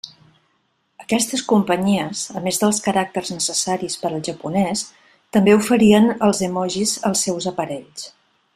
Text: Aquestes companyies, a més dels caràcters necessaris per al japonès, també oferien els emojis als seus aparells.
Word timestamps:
Aquestes 1.03 1.43
companyies, 1.51 2.23
a 2.39 2.43
més 2.47 2.57
dels 2.63 2.79
caràcters 2.87 3.31
necessaris 3.35 3.99
per 4.05 4.11
al 4.11 4.23
japonès, 4.29 4.83
també 5.37 5.55
oferien 5.59 6.09
els 6.29 6.41
emojis 6.49 6.95
als 7.11 7.27
seus 7.29 7.51
aparells. 7.53 8.09